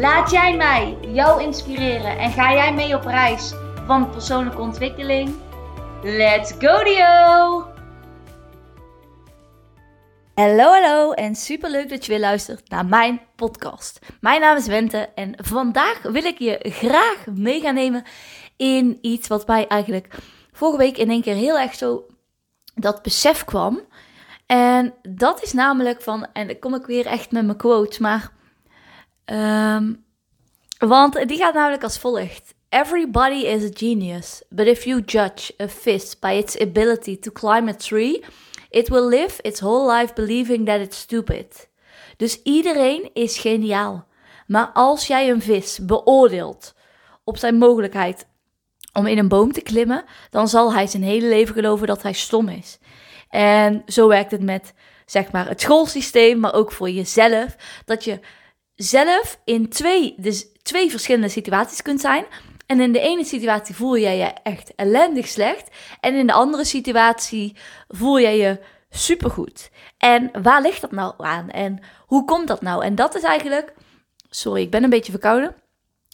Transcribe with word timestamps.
Laat 0.00 0.30
jij 0.30 0.56
mij 0.56 0.98
jou 1.00 1.42
inspireren 1.42 2.18
en 2.18 2.30
ga 2.30 2.52
jij 2.52 2.74
mee 2.74 2.94
op 2.94 3.04
reis 3.04 3.52
van 3.86 4.10
persoonlijke 4.10 4.60
ontwikkeling? 4.60 5.34
Let's 6.02 6.52
go 6.58 6.84
Dio! 6.84 7.64
Hallo 10.34 10.72
hallo 10.72 11.12
en 11.12 11.34
super 11.34 11.70
leuk 11.70 11.88
dat 11.88 12.04
je 12.04 12.12
weer 12.12 12.20
luistert 12.20 12.68
naar 12.70 12.86
mijn 12.86 13.20
podcast. 13.36 13.98
Mijn 14.20 14.40
naam 14.40 14.56
is 14.56 14.66
Wente 14.66 15.08
en 15.14 15.34
vandaag 15.36 16.02
wil 16.02 16.24
ik 16.24 16.38
je 16.38 16.58
graag 16.62 17.26
mee 17.34 17.60
gaan 17.60 17.74
nemen 17.74 18.04
in 18.56 18.98
iets 19.00 19.28
wat 19.28 19.46
mij 19.46 19.66
eigenlijk 19.66 20.14
vorige 20.52 20.78
week 20.78 20.96
in 20.96 21.10
één 21.10 21.22
keer 21.22 21.34
heel 21.34 21.58
erg 21.58 21.74
zo 21.74 22.06
dat 22.74 23.02
besef 23.02 23.44
kwam. 23.44 23.80
En 24.46 24.94
dat 25.02 25.42
is 25.42 25.52
namelijk 25.52 26.02
van, 26.02 26.26
en 26.32 26.46
dan 26.46 26.58
kom 26.58 26.74
ik 26.74 26.86
weer 26.86 27.06
echt 27.06 27.30
met 27.30 27.44
mijn 27.44 27.58
quotes, 27.58 27.98
maar. 27.98 28.34
Ehm, 29.26 29.94
want 30.78 31.28
die 31.28 31.38
gaat 31.38 31.54
namelijk 31.54 31.82
als 31.82 31.98
volgt. 31.98 32.54
Everybody 32.68 33.46
is 33.46 33.64
a 33.64 33.70
genius, 33.72 34.42
but 34.48 34.66
if 34.66 34.84
you 34.84 35.02
judge 35.06 35.54
a 35.60 35.68
fish 35.68 36.14
by 36.20 36.32
its 36.32 36.58
ability 36.58 37.18
to 37.18 37.30
climb 37.32 37.68
a 37.68 37.74
tree, 37.74 38.24
it 38.70 38.88
will 38.88 39.08
live 39.08 39.42
its 39.42 39.60
whole 39.60 39.92
life 39.92 40.14
believing 40.14 40.66
that 40.66 40.80
it's 40.80 40.98
stupid. 40.98 41.68
Dus 42.16 42.42
iedereen 42.42 43.10
is 43.12 43.38
geniaal. 43.38 44.06
Maar 44.46 44.70
als 44.72 45.06
jij 45.06 45.30
een 45.30 45.42
vis 45.42 45.78
beoordeelt 45.82 46.74
op 47.24 47.36
zijn 47.36 47.58
mogelijkheid 47.58 48.26
om 48.92 49.06
in 49.06 49.18
een 49.18 49.28
boom 49.28 49.52
te 49.52 49.60
klimmen, 49.60 50.04
dan 50.30 50.48
zal 50.48 50.72
hij 50.72 50.86
zijn 50.86 51.02
hele 51.02 51.28
leven 51.28 51.54
geloven 51.54 51.86
dat 51.86 52.02
hij 52.02 52.12
stom 52.12 52.48
is. 52.48 52.78
En 53.28 53.82
zo 53.86 54.08
werkt 54.08 54.30
het 54.30 54.42
met 54.42 54.74
zeg 55.06 55.32
maar 55.32 55.48
het 55.48 55.60
schoolsysteem, 55.60 56.40
maar 56.40 56.54
ook 56.54 56.72
voor 56.72 56.90
jezelf. 56.90 57.56
Dat 57.84 58.04
je 58.04 58.20
zelf 58.76 59.40
in 59.44 59.68
twee, 59.68 60.14
dus 60.16 60.46
twee 60.62 60.90
verschillende 60.90 61.28
situaties 61.28 61.82
kunt 61.82 62.00
zijn. 62.00 62.26
En 62.66 62.80
in 62.80 62.92
de 62.92 63.00
ene 63.00 63.24
situatie 63.24 63.74
voel 63.74 63.98
jij 63.98 64.16
je 64.16 64.32
echt 64.42 64.74
ellendig 64.74 65.28
slecht. 65.28 65.68
En 66.00 66.14
in 66.14 66.26
de 66.26 66.32
andere 66.32 66.64
situatie 66.64 67.56
voel 67.88 68.20
jij 68.20 68.36
je 68.36 68.60
supergoed. 68.90 69.70
En 69.98 70.30
waar 70.42 70.62
ligt 70.62 70.80
dat 70.80 70.92
nou 70.92 71.14
aan? 71.16 71.50
En 71.50 71.80
hoe 72.06 72.24
komt 72.24 72.48
dat 72.48 72.62
nou? 72.62 72.84
En 72.84 72.94
dat 72.94 73.14
is 73.14 73.22
eigenlijk. 73.22 73.74
Sorry, 74.30 74.62
ik 74.62 74.70
ben 74.70 74.84
een 74.84 74.90
beetje 74.90 75.12
verkouden. 75.12 75.54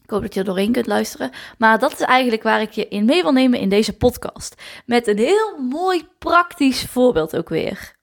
Ik 0.02 0.10
hoop 0.10 0.22
dat 0.22 0.34
je 0.34 0.40
er 0.40 0.46
doorheen 0.46 0.72
kunt 0.72 0.86
luisteren. 0.86 1.30
Maar 1.58 1.78
dat 1.78 1.92
is 1.92 2.00
eigenlijk 2.00 2.42
waar 2.42 2.60
ik 2.60 2.70
je 2.70 2.88
in 2.88 3.04
mee 3.04 3.22
wil 3.22 3.32
nemen 3.32 3.58
in 3.58 3.68
deze 3.68 3.96
podcast. 3.96 4.62
Met 4.86 5.06
een 5.06 5.18
heel 5.18 5.58
mooi 5.58 6.08
praktisch 6.18 6.84
voorbeeld 6.84 7.36
ook 7.36 7.48
weer. 7.48 8.00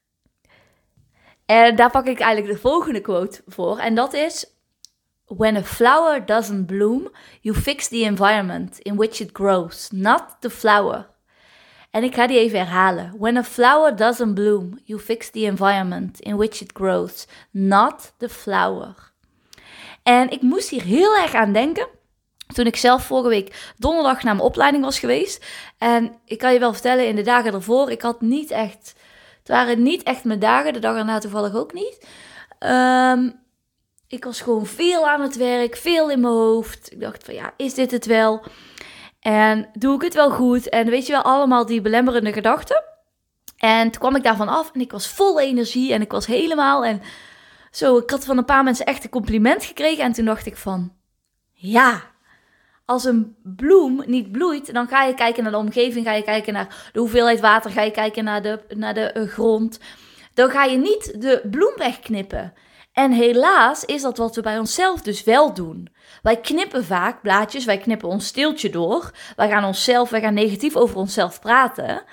En 1.49 1.75
daar 1.75 1.91
pak 1.91 2.05
ik 2.05 2.19
eigenlijk 2.19 2.53
de 2.53 2.61
volgende 2.61 3.01
quote 3.01 3.41
voor. 3.47 3.77
En 3.77 3.95
dat 3.95 4.13
is: 4.13 4.45
When 5.25 5.55
a 5.55 5.63
flower 5.63 6.25
doesn't 6.25 6.65
bloom, 6.65 7.09
you 7.41 7.57
fix 7.57 7.87
the 7.87 8.03
environment 8.03 8.79
in 8.79 8.95
which 8.95 9.19
it 9.19 9.29
grows, 9.33 9.89
not 9.91 10.23
the 10.39 10.49
flower. 10.49 11.09
En 11.91 12.03
ik 12.03 12.15
ga 12.15 12.27
die 12.27 12.39
even 12.39 12.59
herhalen. 12.59 13.15
When 13.17 13.37
a 13.37 13.43
flower 13.43 13.95
doesn't 13.95 14.33
bloom, 14.33 14.79
you 14.83 14.99
fix 14.99 15.29
the 15.29 15.39
environment 15.39 16.19
in 16.19 16.37
which 16.37 16.61
it 16.61 16.71
grows, 16.73 17.25
not 17.51 18.13
the 18.17 18.29
flower. 18.29 19.11
En 20.03 20.29
ik 20.29 20.41
moest 20.41 20.69
hier 20.69 20.83
heel 20.83 21.17
erg 21.17 21.33
aan 21.33 21.53
denken 21.53 21.87
toen 22.53 22.65
ik 22.65 22.75
zelf 22.75 23.03
vorige 23.03 23.29
week 23.29 23.73
donderdag 23.77 24.23
naar 24.23 24.35
mijn 24.35 24.47
opleiding 24.47 24.83
was 24.83 24.99
geweest. 24.99 25.45
En 25.77 26.13
ik 26.25 26.37
kan 26.37 26.53
je 26.53 26.59
wel 26.59 26.73
vertellen, 26.73 27.07
in 27.07 27.15
de 27.15 27.21
dagen 27.21 27.53
ervoor, 27.53 27.91
ik 27.91 28.01
had 28.01 28.21
niet 28.21 28.51
echt. 28.51 28.93
Het 29.49 29.57
waren 29.57 29.83
niet 29.83 30.03
echt 30.03 30.23
mijn 30.23 30.39
dagen, 30.39 30.73
de 30.73 30.79
dag 30.79 30.97
erna 30.97 31.19
toevallig 31.19 31.55
ook 31.55 31.73
niet. 31.73 32.07
Um, 32.59 33.39
ik 34.07 34.23
was 34.23 34.41
gewoon 34.41 34.65
veel 34.65 35.07
aan 35.07 35.21
het 35.21 35.35
werk, 35.35 35.75
veel 35.75 36.09
in 36.09 36.19
mijn 36.19 36.33
hoofd. 36.33 36.91
Ik 36.91 36.99
dacht 36.99 37.23
van 37.23 37.33
ja, 37.33 37.53
is 37.57 37.73
dit 37.73 37.91
het 37.91 38.05
wel? 38.05 38.43
En 39.19 39.69
doe 39.73 39.95
ik 39.95 40.01
het 40.01 40.13
wel 40.13 40.31
goed? 40.31 40.69
En 40.69 40.89
weet 40.89 41.05
je 41.05 41.11
wel, 41.11 41.21
allemaal 41.21 41.65
die 41.65 41.81
belemmerende 41.81 42.33
gedachten. 42.33 42.83
En 43.57 43.91
toen 43.91 44.01
kwam 44.01 44.15
ik 44.15 44.23
daarvan 44.23 44.47
af 44.47 44.71
en 44.73 44.81
ik 44.81 44.91
was 44.91 45.07
vol 45.07 45.39
energie 45.39 45.93
en 45.93 46.01
ik 46.01 46.11
was 46.11 46.25
helemaal. 46.25 46.85
En 46.85 47.01
zo, 47.71 47.97
ik 47.97 48.09
had 48.09 48.25
van 48.25 48.37
een 48.37 48.45
paar 48.45 48.63
mensen 48.63 48.85
echt 48.85 49.03
een 49.03 49.09
compliment 49.09 49.63
gekregen. 49.63 50.03
En 50.03 50.11
toen 50.11 50.25
dacht 50.25 50.45
ik 50.45 50.57
van, 50.57 50.93
ja, 51.53 52.01
als 52.89 53.03
een 53.03 53.35
bloem 53.43 54.03
niet 54.05 54.31
bloeit, 54.31 54.73
dan 54.73 54.87
ga 54.87 55.03
je 55.03 55.13
kijken 55.13 55.43
naar 55.43 55.51
de 55.51 55.57
omgeving, 55.57 56.05
ga 56.05 56.13
je 56.13 56.23
kijken 56.23 56.53
naar 56.53 56.89
de 56.91 56.99
hoeveelheid 56.99 57.39
water, 57.39 57.71
ga 57.71 57.81
je 57.81 57.91
kijken 57.91 58.23
naar 58.23 58.41
de, 58.41 58.59
naar 58.69 58.93
de 58.93 59.13
uh, 59.17 59.27
grond. 59.29 59.79
Dan 60.33 60.49
ga 60.49 60.63
je 60.63 60.77
niet 60.77 61.21
de 61.21 61.47
bloem 61.51 61.73
wegknippen. 61.75 62.53
En 62.93 63.11
helaas 63.11 63.85
is 63.85 64.01
dat 64.01 64.17
wat 64.17 64.35
we 64.35 64.41
bij 64.41 64.57
onszelf 64.57 65.01
dus 65.01 65.23
wel 65.23 65.53
doen. 65.53 65.89
Wij 66.21 66.37
knippen 66.39 66.85
vaak 66.85 67.21
blaadjes, 67.21 67.65
wij 67.65 67.77
knippen 67.77 68.09
ons 68.09 68.27
steeltje 68.27 68.69
door. 68.69 69.11
Wij 69.35 69.49
gaan 69.49 69.65
onszelf, 69.65 70.09
wij 70.09 70.21
gaan 70.21 70.33
negatief 70.33 70.75
over 70.75 70.97
onszelf 70.97 71.39
praten. 71.39 72.03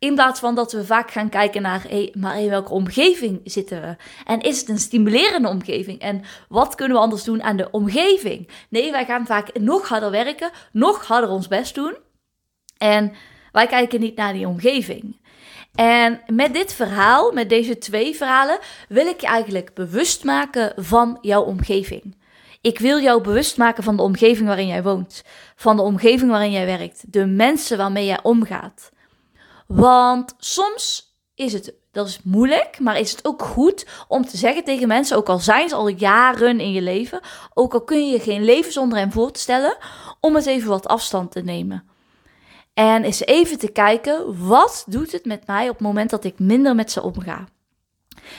In 0.00 0.14
plaats 0.14 0.40
van 0.40 0.54
dat 0.54 0.72
we 0.72 0.84
vaak 0.84 1.10
gaan 1.10 1.28
kijken 1.28 1.62
naar, 1.62 1.84
hey, 1.88 2.14
maar 2.18 2.40
in 2.40 2.48
welke 2.48 2.72
omgeving 2.72 3.40
zitten 3.44 3.80
we? 3.80 3.96
En 4.24 4.40
is 4.40 4.60
het 4.60 4.68
een 4.68 4.78
stimulerende 4.78 5.48
omgeving? 5.48 6.00
En 6.00 6.22
wat 6.48 6.74
kunnen 6.74 6.96
we 6.96 7.02
anders 7.02 7.24
doen 7.24 7.42
aan 7.42 7.56
de 7.56 7.70
omgeving? 7.70 8.48
Nee, 8.68 8.90
wij 8.90 9.04
gaan 9.04 9.26
vaak 9.26 9.58
nog 9.58 9.88
harder 9.88 10.10
werken, 10.10 10.50
nog 10.72 11.06
harder 11.06 11.30
ons 11.30 11.48
best 11.48 11.74
doen. 11.74 11.96
En 12.78 13.12
wij 13.52 13.66
kijken 13.66 14.00
niet 14.00 14.16
naar 14.16 14.32
die 14.32 14.48
omgeving. 14.48 15.20
En 15.74 16.20
met 16.26 16.54
dit 16.54 16.72
verhaal, 16.72 17.32
met 17.32 17.48
deze 17.48 17.78
twee 17.78 18.16
verhalen, 18.16 18.58
wil 18.88 19.06
ik 19.06 19.20
je 19.20 19.26
eigenlijk 19.26 19.74
bewust 19.74 20.24
maken 20.24 20.72
van 20.76 21.18
jouw 21.20 21.42
omgeving. 21.42 22.16
Ik 22.60 22.78
wil 22.78 23.00
jou 23.00 23.22
bewust 23.22 23.56
maken 23.56 23.82
van 23.82 23.96
de 23.96 24.02
omgeving 24.02 24.46
waarin 24.46 24.66
jij 24.66 24.82
woont, 24.82 25.24
van 25.56 25.76
de 25.76 25.82
omgeving 25.82 26.30
waarin 26.30 26.52
jij 26.52 26.66
werkt, 26.66 27.12
de 27.12 27.26
mensen 27.26 27.78
waarmee 27.78 28.06
jij 28.06 28.22
omgaat. 28.22 28.90
Want 29.74 30.34
soms 30.38 31.14
is 31.34 31.52
het, 31.52 31.74
dat 31.92 32.08
is 32.08 32.20
moeilijk, 32.22 32.78
maar 32.78 32.98
is 32.98 33.10
het 33.10 33.26
ook 33.26 33.42
goed 33.42 33.86
om 34.08 34.26
te 34.26 34.36
zeggen 34.36 34.64
tegen 34.64 34.88
mensen, 34.88 35.16
ook 35.16 35.28
al 35.28 35.38
zijn 35.38 35.68
ze 35.68 35.74
al 35.74 35.88
jaren 35.88 36.60
in 36.60 36.72
je 36.72 36.82
leven, 36.82 37.20
ook 37.54 37.74
al 37.74 37.80
kun 37.80 38.06
je 38.06 38.12
je 38.12 38.20
geen 38.20 38.44
leven 38.44 38.72
zonder 38.72 38.98
hen 38.98 39.12
voor 39.12 39.30
te 39.30 39.40
stellen, 39.40 39.76
om 40.20 40.36
eens 40.36 40.46
even 40.46 40.68
wat 40.68 40.88
afstand 40.88 41.32
te 41.32 41.40
nemen. 41.40 41.84
En 42.74 43.04
eens 43.04 43.24
even 43.24 43.58
te 43.58 43.72
kijken, 43.72 44.46
wat 44.48 44.84
doet 44.88 45.12
het 45.12 45.24
met 45.24 45.46
mij 45.46 45.68
op 45.68 45.74
het 45.74 45.86
moment 45.86 46.10
dat 46.10 46.24
ik 46.24 46.38
minder 46.38 46.74
met 46.74 46.90
ze 46.92 47.02
omga? 47.02 47.48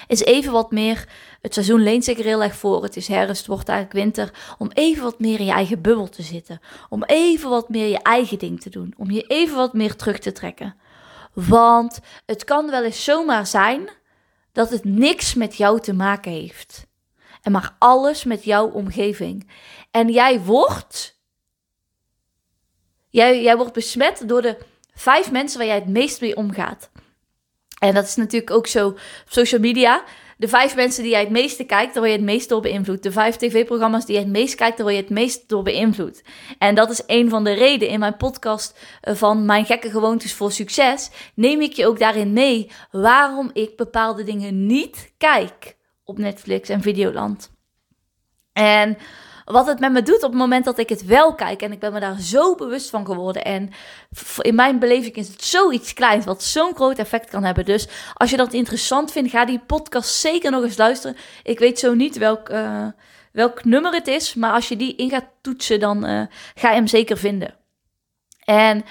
Is 0.08 0.24
even 0.24 0.52
wat 0.52 0.72
meer, 0.72 1.08
het 1.42 1.54
seizoen 1.54 1.82
leent 1.82 2.04
zich 2.04 2.18
er 2.18 2.24
heel 2.24 2.44
erg 2.44 2.56
voor. 2.56 2.84
Het 2.84 2.96
is 2.96 3.08
herfst, 3.08 3.38
het 3.38 3.48
wordt 3.48 3.70
eigenlijk 3.70 4.04
winter. 4.04 4.56
Om 4.58 4.72
even 4.74 5.04
wat 5.04 5.20
meer 5.20 5.40
in 5.40 5.46
je 5.46 5.52
eigen 5.52 5.82
bubbel 5.82 6.10
te 6.10 6.22
zitten. 6.22 6.62
Om 6.90 7.04
even 7.04 7.50
wat 7.50 7.70
meer 7.70 7.88
je 7.88 8.02
eigen 8.02 8.40
ding 8.40 8.62
te 8.62 8.70
doen. 8.70 8.94
Om 8.98 9.12
je 9.12 9.22
even 9.22 9.56
wat 9.56 9.74
meer 9.74 9.96
terug 9.96 10.20
te 10.20 10.32
trekken. 10.32 10.76
Want 11.34 12.00
het 12.26 12.44
kan 12.44 12.70
wel 12.70 12.84
eens 12.84 13.04
zomaar 13.04 13.48
zijn 13.48 13.90
dat 14.52 14.70
het 14.70 14.84
niks 14.84 15.34
met 15.34 15.56
jou 15.56 15.80
te 15.80 15.94
maken 15.94 16.32
heeft. 16.32 16.86
En 17.42 17.52
maar 17.52 17.76
alles 17.80 18.24
met 18.24 18.44
jouw 18.44 18.68
omgeving. 18.68 19.50
En 19.92 20.10
jij 20.10 20.40
wordt 20.42 21.20
Jij, 23.12 23.42
jij 23.42 23.58
wordt 23.58 23.74
besmet 23.74 24.24
door 24.26 24.42
de 24.42 24.58
vijf 24.94 25.32
mensen 25.32 25.58
waar 25.58 25.68
jij 25.68 25.76
het 25.76 25.88
meest 25.88 26.22
mee 26.22 26.36
omgaat. 26.36 26.90
En 27.80 27.94
dat 27.94 28.06
is 28.06 28.16
natuurlijk 28.16 28.52
ook 28.52 28.68
zo 28.68 28.88
op 28.88 29.00
social 29.26 29.62
media. 29.62 30.04
De 30.42 30.48
vijf 30.48 30.76
mensen 30.76 31.04
die 31.04 31.12
jij 31.12 31.20
het 31.20 31.30
meeste 31.30 31.64
kijkt, 31.64 31.94
daar 31.94 32.04
word 32.04 32.16
je 32.16 32.20
het 32.20 32.30
meest 32.30 32.50
door 32.50 32.62
beïnvloed. 32.62 33.04
De 33.04 33.12
vijf 33.12 33.36
tv-programma's 33.36 34.06
die 34.06 34.16
je 34.16 34.22
het 34.22 34.32
meest 34.32 34.56
kijkt, 34.56 34.78
daar 34.78 34.86
word 34.86 34.98
je 34.98 35.04
het 35.04 35.12
meest 35.12 35.50
door 35.50 35.64
beïnvloed. 35.64 36.24
En 36.58 36.76
dat 36.76 36.90
is 36.90 37.04
een 37.08 37.30
van 37.30 37.44
de 37.44 37.54
redenen 37.54 37.94
in 37.94 38.00
mijn 38.00 38.18
podcast 38.18 38.80
eh, 39.02 39.16
van 39.16 39.46
Mijn 39.46 39.66
gekke 39.66 39.90
gewoontes 39.90 40.34
voor 40.34 40.52
succes. 40.52 41.10
Neem 41.36 41.62
ik 41.62 41.74
je 41.74 41.88
ook 41.88 42.00
daarin 42.00 42.34
mee 42.34 42.72
waarom 42.92 43.50
ik 43.54 43.78
bepaalde 43.78 44.24
dingen 44.24 44.66
niet 44.66 45.14
kijk 45.18 45.78
op 46.04 46.18
Netflix 46.18 46.70
en 46.70 46.82
Videoland. 46.82 47.52
En 48.54 48.98
wat 49.46 49.68
het 49.68 49.80
met 49.80 49.92
me 49.92 50.02
doet 50.02 50.24
op 50.24 50.30
het 50.30 50.40
moment 50.40 50.66
dat 50.66 50.78
ik 50.78 50.90
het 50.90 51.06
wel 51.06 51.36
kijk. 51.36 51.62
En 51.62 51.72
ik 51.72 51.80
ben 51.80 51.94
me 51.94 52.00
daar 52.00 52.20
zo 52.20 52.56
bewust 52.56 52.90
van 52.90 53.06
geworden. 53.06 53.44
En 53.44 53.70
in 54.40 54.56
mijn 54.56 54.80
beleving 54.80 55.16
is 55.16 55.28
het 55.28 55.44
zoiets 55.44 55.94
kleins 55.94 56.26
wat 56.26 56.44
zo'n 56.44 56.76
groot 56.76 56.98
effect 56.98 57.30
kan 57.30 57.44
hebben. 57.44 57.66
Dus 57.66 57.88
als 58.14 58.30
je 58.30 58.38
dat 58.38 58.54
interessant 58.54 59.12
vindt, 59.12 59.32
ga 59.32 59.46
die 59.46 59.60
podcast 59.60 60.16
zeker 60.16 60.52
nog 60.52 60.64
eens 60.64 60.78
luisteren. 60.78 61.18
Ik 61.44 61.60
weet 61.60 61.80
zo 61.80 61.94
niet 61.94 62.18
welk, 62.18 62.50
uh, 62.50 62.88
welk 63.32 63.64
nummer 63.66 63.94
het 63.94 64.08
is, 64.08 64.34
maar 64.34 64.54
als 64.54 64.68
je 64.68 64.78
die 64.78 64.96
in 64.96 65.10
gaat 65.10 65.30
toetsen, 65.42 65.80
dan 65.80 66.06
uh, 66.06 66.22
ga 66.56 66.70
je 66.70 66.76
hem 66.76 66.88
zeker 66.88 67.18
vinden. 67.18 67.56
En 68.44 68.84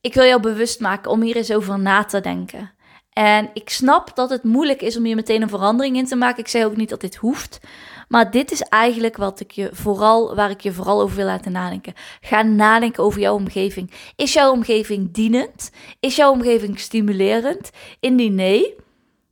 ik 0.00 0.14
wil 0.14 0.24
jou 0.24 0.40
bewust 0.40 0.80
maken 0.80 1.10
om 1.10 1.22
hier 1.22 1.36
eens 1.36 1.52
over 1.52 1.78
na 1.78 2.04
te 2.04 2.20
denken. 2.20 2.70
En 3.12 3.50
ik 3.54 3.68
snap 3.70 4.16
dat 4.16 4.30
het 4.30 4.44
moeilijk 4.44 4.82
is 4.82 4.96
om 4.96 5.04
hier 5.04 5.14
meteen 5.14 5.42
een 5.42 5.48
verandering 5.48 5.96
in 5.96 6.06
te 6.06 6.16
maken. 6.16 6.38
Ik 6.38 6.48
zeg 6.48 6.64
ook 6.64 6.76
niet 6.76 6.88
dat 6.88 7.00
dit 7.00 7.16
hoeft. 7.16 7.60
Maar 8.08 8.30
dit 8.30 8.50
is 8.52 8.60
eigenlijk 8.60 9.16
wat 9.16 9.40
ik 9.40 9.50
je 9.50 9.68
vooral, 9.72 10.34
waar 10.34 10.50
ik 10.50 10.60
je 10.60 10.72
vooral 10.72 11.00
over 11.00 11.16
wil 11.16 11.26
laten 11.26 11.52
nadenken. 11.52 11.94
Ga 12.20 12.42
nadenken 12.42 13.04
over 13.04 13.20
jouw 13.20 13.34
omgeving. 13.34 13.90
Is 14.16 14.32
jouw 14.32 14.52
omgeving 14.52 15.12
dienend? 15.12 15.70
Is 16.00 16.16
jouw 16.16 16.32
omgeving 16.32 16.80
stimulerend? 16.80 17.70
Indien 18.00 18.34
nee, 18.34 18.74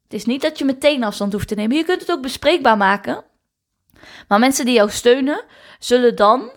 het 0.03 0.13
is 0.13 0.25
niet 0.25 0.43
dat 0.43 0.59
je 0.59 0.65
meteen 0.65 1.05
afstand 1.05 1.33
hoeft 1.33 1.49
te 1.49 1.55
nemen. 1.55 1.77
Je 1.77 1.85
kunt 1.85 2.01
het 2.01 2.11
ook 2.11 2.23
bespreekbaar 2.23 2.77
maken. 2.77 3.25
Maar 4.29 4.39
mensen 4.39 4.65
die 4.65 4.75
jou 4.75 4.91
steunen, 4.91 5.45
zullen 5.79 6.17
dan 6.17 6.51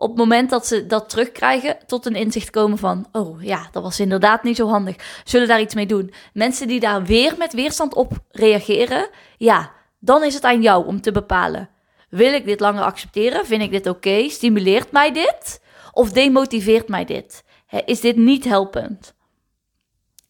op 0.00 0.08
het 0.08 0.18
moment 0.18 0.50
dat 0.50 0.66
ze 0.66 0.86
dat 0.86 1.08
terugkrijgen, 1.08 1.78
tot 1.86 2.06
een 2.06 2.14
inzicht 2.14 2.50
komen 2.50 2.78
van: 2.78 3.06
oh 3.12 3.42
ja, 3.42 3.68
dat 3.72 3.82
was 3.82 4.00
inderdaad 4.00 4.42
niet 4.42 4.56
zo 4.56 4.68
handig. 4.68 5.22
Zullen 5.24 5.48
daar 5.48 5.60
iets 5.60 5.74
mee 5.74 5.86
doen? 5.86 6.12
Mensen 6.32 6.68
die 6.68 6.80
daar 6.80 7.04
weer 7.04 7.34
met 7.38 7.52
weerstand 7.52 7.94
op 7.94 8.12
reageren, 8.30 9.08
ja, 9.36 9.72
dan 9.98 10.24
is 10.24 10.34
het 10.34 10.44
aan 10.44 10.62
jou 10.62 10.86
om 10.86 11.00
te 11.00 11.12
bepalen: 11.12 11.68
wil 12.08 12.32
ik 12.32 12.44
dit 12.44 12.60
langer 12.60 12.82
accepteren? 12.82 13.46
Vind 13.46 13.62
ik 13.62 13.70
dit 13.70 13.86
oké? 13.86 14.28
Stimuleert 14.28 14.92
mij 14.92 15.12
dit? 15.12 15.62
Of 15.92 16.12
demotiveert 16.12 16.88
mij 16.88 17.04
dit? 17.04 17.44
Is 17.84 18.00
dit 18.00 18.16
niet 18.16 18.44
helpend? 18.44 19.14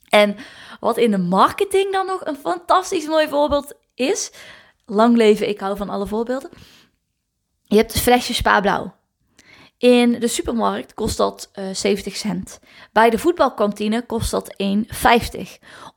En 0.09 0.37
wat 0.81 0.97
in 0.97 1.11
de 1.11 1.19
marketing 1.19 1.93
dan 1.93 2.07
nog 2.07 2.27
een 2.27 2.37
fantastisch 2.37 3.07
mooi 3.07 3.29
voorbeeld 3.29 3.75
is. 3.95 4.33
Lang 4.87 5.17
leven, 5.17 5.49
ik 5.49 5.61
hou 5.61 5.77
van 5.77 5.91
alle 5.91 6.07
voorbeelden. 6.07 6.51
Je 7.63 7.77
hebt 7.77 7.93
het 7.93 8.03
flesje 8.03 8.35
Spa 8.35 8.61
Blauw. 8.61 8.99
In 9.81 10.19
de 10.19 10.29
supermarkt 10.29 10.94
kost 10.94 11.17
dat 11.17 11.50
uh, 11.55 11.69
eh, 11.69 11.77
70 11.77 12.17
cent. 12.17 12.61
Bij 12.93 13.11
de 13.11 13.19
voetbalkantine 13.19 14.06
kost 14.06 14.31
dat 14.31 14.55
1,50. 14.62 15.41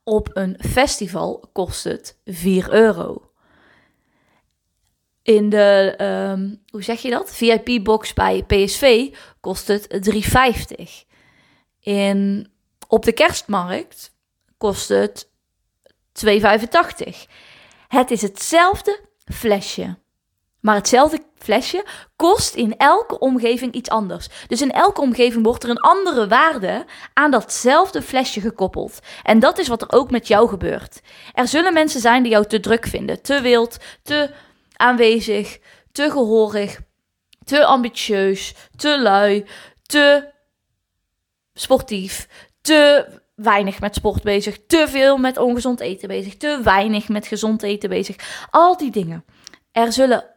Op 0.04 0.30
een 0.34 0.60
festival 0.60 1.50
kost 1.54 1.84
het 1.84 2.20
4 2.26 2.74
euro. 2.74 3.32
In 5.22 5.50
de, 5.50 5.96
um, 6.32 6.62
hoe 6.70 6.84
zeg 6.84 7.02
je 7.02 7.10
dat? 7.10 7.36
VIP-box 7.36 8.14
bij 8.14 8.44
PSV 8.44 9.16
kost 9.40 9.68
het 9.68 10.10
3,50. 10.78 10.84
In, 11.80 12.52
op 12.88 13.06
de 13.06 13.14
kerstmarkt 13.14 14.16
kost 14.58 14.90
het 14.90 15.30
2,85. 16.26 16.30
Het 17.88 18.12
is 18.12 18.22
hetzelfde 18.22 19.00
flesje. 19.26 19.98
Maar 20.60 20.76
hetzelfde 20.76 21.24
flesje 21.44 21.86
kost 22.16 22.56
in 22.56 22.78
elke 22.78 23.20
omgeving 23.20 23.74
iets 23.74 23.90
anders. 23.90 24.28
Dus 24.48 24.62
in 24.62 24.72
elke 24.72 25.02
omgeving 25.02 25.44
wordt 25.44 25.64
er 25.64 25.70
een 25.70 25.80
andere 25.80 26.28
waarde 26.28 26.86
aan 27.14 27.32
datzelfde 27.32 28.02
flesje 28.02 28.42
gekoppeld. 28.42 29.00
En 29.24 29.40
dat 29.40 29.58
is 29.58 29.68
wat 29.68 29.82
er 29.82 29.92
ook 29.92 30.12
met 30.12 30.28
jou 30.28 30.50
gebeurt. 30.50 31.02
Er 31.34 31.48
zullen 31.48 31.74
mensen 31.74 32.02
zijn 32.02 32.24
die 32.24 32.32
jou 32.32 32.46
te 32.46 32.60
druk 32.60 32.88
vinden, 32.88 33.22
te 33.22 33.42
wild, 33.42 33.78
te 34.04 34.30
aanwezig, 34.76 35.60
te 35.92 36.12
gehoorig, 36.12 36.80
te 37.44 37.66
ambitieus, 37.66 38.56
te 38.76 39.02
lui, 39.02 39.46
te 39.86 40.32
sportief, 41.54 42.28
te 42.62 43.08
weinig 43.36 43.80
met 43.80 43.96
sport 43.96 44.24
bezig, 44.24 44.58
te 44.68 44.86
veel 44.88 45.18
met 45.18 45.38
ongezond 45.38 45.80
eten 45.80 46.08
bezig, 46.08 46.38
te 46.38 46.60
weinig 46.64 47.10
met 47.10 47.28
gezond 47.28 47.64
eten 47.64 47.90
bezig. 47.90 48.48
Al 48.50 48.78
die 48.78 48.92
dingen. 48.92 49.26
Er 49.72 49.94
zullen 49.94 50.33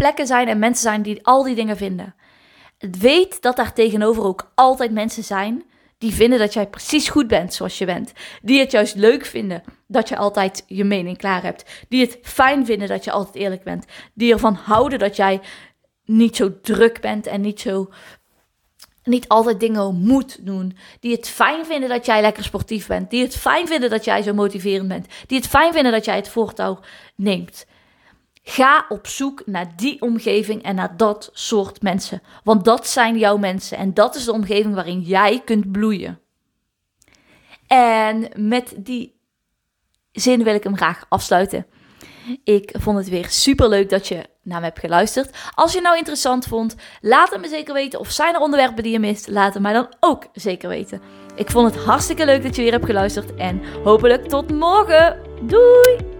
plekken 0.00 0.26
zijn 0.26 0.48
en 0.48 0.58
mensen 0.58 0.82
zijn 0.82 1.02
die 1.02 1.26
al 1.26 1.42
die 1.42 1.54
dingen 1.54 1.76
vinden. 1.76 2.14
Weet 2.78 3.42
dat 3.42 3.56
daar 3.56 3.72
tegenover 3.72 4.22
ook 4.22 4.52
altijd 4.54 4.92
mensen 4.92 5.24
zijn 5.24 5.64
die 5.98 6.14
vinden 6.14 6.38
dat 6.38 6.52
jij 6.52 6.66
precies 6.66 7.08
goed 7.08 7.26
bent 7.26 7.54
zoals 7.54 7.78
je 7.78 7.84
bent. 7.84 8.12
Die 8.42 8.60
het 8.60 8.70
juist 8.70 8.94
leuk 8.94 9.24
vinden 9.24 9.62
dat 9.86 10.08
je 10.08 10.16
altijd 10.16 10.64
je 10.66 10.84
mening 10.84 11.16
klaar 11.16 11.42
hebt. 11.42 11.84
Die 11.88 12.00
het 12.00 12.18
fijn 12.22 12.66
vinden 12.66 12.88
dat 12.88 13.04
je 13.04 13.10
altijd 13.10 13.34
eerlijk 13.34 13.62
bent. 13.62 13.84
Die 14.14 14.32
ervan 14.32 14.54
houden 14.54 14.98
dat 14.98 15.16
jij 15.16 15.40
niet 16.04 16.36
zo 16.36 16.60
druk 16.60 17.00
bent 17.00 17.26
en 17.26 17.40
niet 17.40 17.60
zo 17.60 17.90
niet 19.02 19.28
altijd 19.28 19.60
dingen 19.60 19.94
moet 19.94 20.46
doen. 20.46 20.76
Die 21.00 21.12
het 21.12 21.28
fijn 21.28 21.66
vinden 21.66 21.88
dat 21.88 22.06
jij 22.06 22.20
lekker 22.20 22.44
sportief 22.44 22.86
bent. 22.86 23.10
Die 23.10 23.22
het 23.22 23.36
fijn 23.36 23.66
vinden 23.66 23.90
dat 23.90 24.04
jij 24.04 24.22
zo 24.22 24.34
motiverend 24.34 24.88
bent. 24.88 25.06
Die 25.26 25.38
het 25.38 25.48
fijn 25.48 25.72
vinden 25.72 25.92
dat 25.92 26.04
jij 26.04 26.16
het 26.16 26.28
voortouw 26.28 26.80
neemt. 27.16 27.66
Ga 28.42 28.86
op 28.88 29.06
zoek 29.06 29.42
naar 29.46 29.72
die 29.76 30.00
omgeving 30.00 30.62
en 30.62 30.74
naar 30.74 30.96
dat 30.96 31.30
soort 31.32 31.82
mensen. 31.82 32.22
Want 32.44 32.64
dat 32.64 32.88
zijn 32.88 33.18
jouw 33.18 33.36
mensen 33.36 33.78
en 33.78 33.94
dat 33.94 34.14
is 34.14 34.24
de 34.24 34.32
omgeving 34.32 34.74
waarin 34.74 35.00
jij 35.00 35.42
kunt 35.44 35.72
bloeien. 35.72 36.20
En 37.66 38.28
met 38.36 38.74
die 38.76 39.18
zin 40.12 40.44
wil 40.44 40.54
ik 40.54 40.64
hem 40.64 40.76
graag 40.76 41.06
afsluiten. 41.08 41.66
Ik 42.44 42.74
vond 42.78 42.98
het 42.98 43.08
weer 43.08 43.28
super 43.28 43.68
leuk 43.68 43.90
dat 43.90 44.08
je 44.08 44.24
naar 44.42 44.60
me 44.60 44.66
hebt 44.66 44.78
geluisterd. 44.78 45.36
Als 45.54 45.70
je 45.70 45.76
het 45.76 45.86
nou 45.86 45.98
interessant 45.98 46.46
vond, 46.46 46.74
laat 47.00 47.30
het 47.30 47.40
me 47.40 47.48
zeker 47.48 47.74
weten. 47.74 48.00
Of 48.00 48.10
zijn 48.10 48.34
er 48.34 48.40
onderwerpen 48.40 48.82
die 48.82 48.92
je 48.92 48.98
mist, 48.98 49.28
laat 49.28 49.54
het 49.54 49.62
mij 49.62 49.72
dan 49.72 49.94
ook 50.00 50.26
zeker 50.32 50.68
weten. 50.68 51.00
Ik 51.34 51.50
vond 51.50 51.74
het 51.74 51.84
hartstikke 51.84 52.24
leuk 52.24 52.42
dat 52.42 52.56
je 52.56 52.62
weer 52.62 52.72
hebt 52.72 52.86
geluisterd. 52.86 53.34
En 53.34 53.62
hopelijk 53.84 54.28
tot 54.28 54.50
morgen. 54.50 55.18
Doei! 55.42 56.19